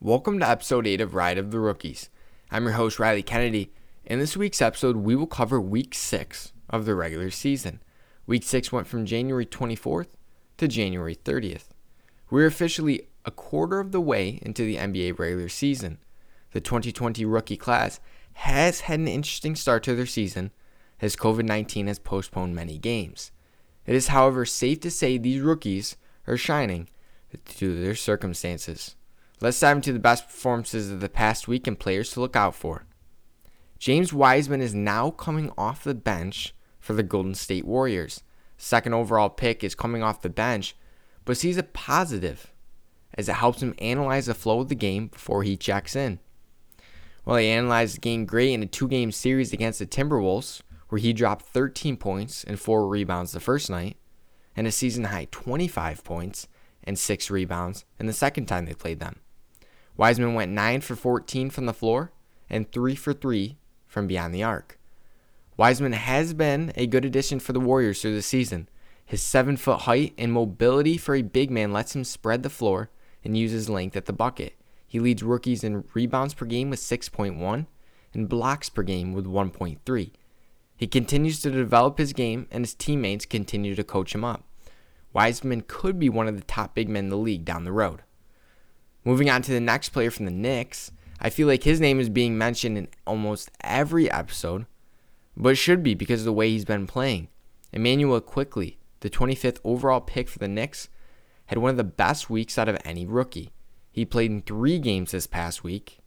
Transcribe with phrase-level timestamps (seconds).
[0.00, 2.08] Welcome to episode 8 of Ride of the Rookies.
[2.52, 3.72] I'm your host, Riley Kennedy.
[4.04, 7.82] In this week's episode, we will cover week 6 of the regular season.
[8.24, 10.06] Week 6 went from January 24th
[10.58, 11.70] to January 30th.
[12.30, 15.98] We're officially a quarter of the way into the NBA regular season.
[16.52, 17.98] The 2020 rookie class
[18.34, 20.52] has had an interesting start to their season
[21.02, 23.32] as COVID 19 has postponed many games.
[23.84, 25.96] It is, however, safe to say these rookies
[26.28, 26.88] are shining
[27.32, 28.94] due to their circumstances.
[29.40, 32.56] Let's dive into the best performances of the past week and players to look out
[32.56, 32.86] for.
[33.78, 38.24] James Wiseman is now coming off the bench for the Golden State Warriors.
[38.56, 40.74] Second overall pick is coming off the bench,
[41.24, 42.52] but sees a positive
[43.14, 46.18] as it helps him analyze the flow of the game before he checks in.
[47.24, 50.98] Well, he analyzed the game great in a two game series against the Timberwolves, where
[50.98, 53.98] he dropped 13 points and 4 rebounds the first night,
[54.56, 56.48] and a season high 25 points
[56.82, 59.20] and 6 rebounds in the second time they played them.
[59.98, 62.12] Wiseman went 9 for 14 from the floor
[62.48, 64.78] and 3 for 3 from beyond the arc.
[65.56, 68.68] Wiseman has been a good addition for the Warriors through the season.
[69.04, 72.90] His 7 foot height and mobility for a big man lets him spread the floor
[73.24, 74.54] and use his length at the bucket.
[74.86, 77.66] He leads rookies in rebounds per game with 6.1
[78.14, 80.10] and blocks per game with 1.3.
[80.76, 84.44] He continues to develop his game and his teammates continue to coach him up.
[85.12, 88.02] Wiseman could be one of the top big men in the league down the road.
[89.04, 92.08] Moving on to the next player from the Knicks, I feel like his name is
[92.08, 94.66] being mentioned in almost every episode,
[95.36, 97.28] but should be because of the way he's been playing.
[97.72, 100.88] Emmanuel Quickley, the 25th overall pick for the Knicks,
[101.46, 103.50] had one of the best weeks out of any rookie.
[103.90, 105.98] He played in three games this past week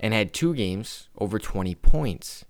[0.00, 2.44] and had two games over 20 points.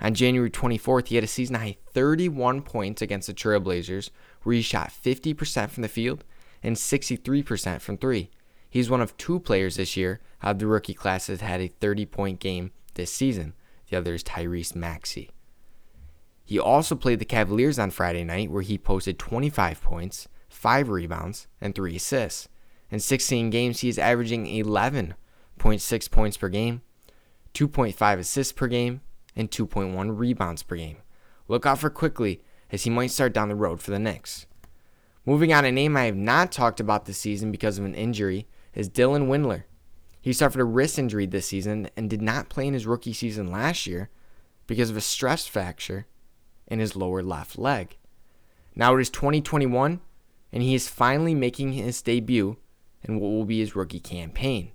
[0.00, 4.10] On January 24th, he had a season high 31 points against the Trailblazers,
[4.42, 6.24] where he shot 50% from the field
[6.62, 8.30] and 63% from three.
[8.70, 11.68] He's one of two players this year out of the rookie class that had a
[11.68, 13.54] 30 point game this season.
[13.88, 15.30] The other is Tyrese Maxey.
[16.44, 21.46] He also played the Cavaliers on Friday night, where he posted 25 points, 5 rebounds,
[21.60, 22.48] and 3 assists.
[22.90, 26.80] In 16 games, he is averaging 11.6 points per game,
[27.52, 29.02] 2.5 assists per game,
[29.36, 30.96] and 2.1 rebounds per game.
[31.48, 34.46] Look out for Quickley, as he might start down the road for the Knicks.
[35.26, 38.46] Moving on, a name I have not talked about this season because of an injury
[38.78, 39.64] is Dylan Windler.
[40.22, 43.50] He suffered a wrist injury this season and did not play in his rookie season
[43.50, 44.08] last year
[44.68, 46.06] because of a stress fracture
[46.68, 47.96] in his lower left leg.
[48.76, 50.00] Now it is 2021,
[50.52, 52.56] and he is finally making his debut
[53.02, 54.70] in what will be his rookie campaign.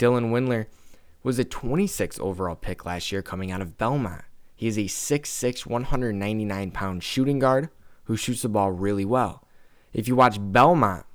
[0.00, 0.66] Dylan Windler
[1.22, 4.24] was a 26th overall pick last year coming out of Belmont.
[4.56, 7.68] He is a 6'6, 199 pound shooting guard
[8.04, 9.46] who shoots the ball really well.
[9.92, 11.06] If you watch Belmont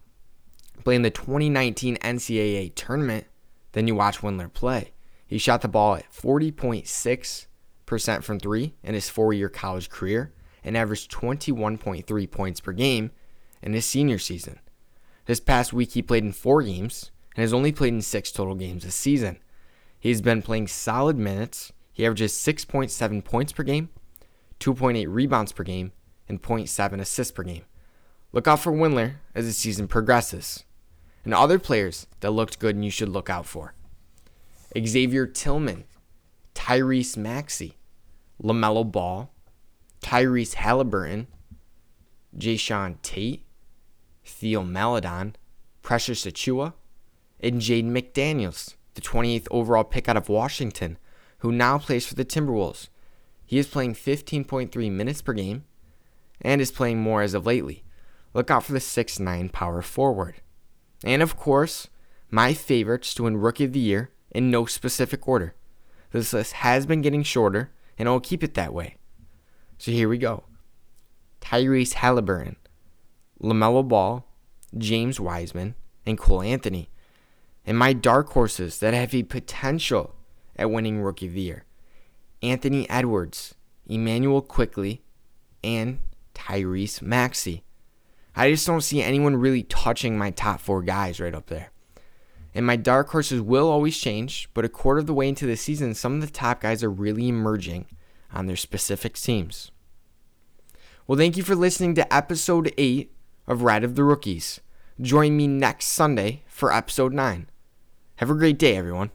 [0.82, 3.26] play in the 2019 NCAA tournament,
[3.74, 4.92] then you watch Windler play.
[5.26, 10.34] He shot the ball at 40.6% from three in his four year college career
[10.64, 13.12] and averaged 21.3 points per game
[13.62, 14.60] in his senior season.
[15.26, 18.56] This past week, he played in four games and has only played in six total
[18.56, 19.40] games this season.
[20.00, 21.72] He's been playing solid minutes.
[21.94, 23.90] He averages 6.7 points per game,
[24.60, 25.94] 2.8 rebounds per game,
[26.28, 27.64] and 0.7 assists per game.
[28.34, 30.66] Look out for Windler as the season progresses.
[31.24, 33.74] And other players that looked good and you should look out for
[34.78, 35.86] Xavier Tillman,
[36.56, 37.78] Tyrese Maxey,
[38.44, 39.32] LaMelo Ball,
[40.02, 41.28] Tyrese Haliburton,
[42.38, 43.46] Jae'Sean Tate,
[44.26, 45.36] Theo Maledon,
[45.82, 46.74] Precious Achiuwa,
[47.40, 50.98] and Jaden McDaniels, the 28th overall pick out of Washington,
[51.40, 52.90] who now plays for the Timberwolves.
[53.46, 55.66] He is playing 15.3 minutes per game
[56.42, 57.84] and is playing more as of lately.
[58.34, 60.42] Look out for the 6'9 power forward.
[61.04, 61.88] And of course,
[62.32, 65.56] my favorites to win Rookie of the Year in no specific order.
[66.12, 68.98] This list has been getting shorter, and I'll keep it that way.
[69.78, 70.44] So here we go
[71.42, 72.56] Tyrese Haliburton,
[73.42, 74.26] LaMelo Ball,
[74.78, 76.90] James Wiseman, and Cole Anthony.
[77.66, 80.16] And my dark horses that have a potential
[80.56, 81.66] at winning Rookie of the Year
[82.42, 83.56] Anthony Edwards,
[83.88, 85.04] Emmanuel Quickley,
[85.64, 86.00] and
[86.34, 87.64] Tyrese Maxey.
[88.36, 91.72] I just don't see anyone really touching my top four guys right up there.
[92.56, 95.58] And my dark horses will always change, but a quarter of the way into the
[95.58, 97.88] season, some of the top guys are really emerging
[98.32, 99.72] on their specific teams.
[101.08, 103.12] Well, thank you for listening to episode 8
[103.48, 104.62] of Ride of the Rookies.
[105.02, 107.50] Join me next Sunday for episode 9.
[108.18, 109.12] Have a great day, everyone.